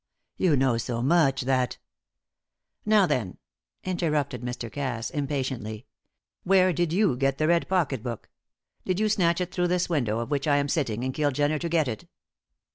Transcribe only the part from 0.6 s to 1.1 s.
so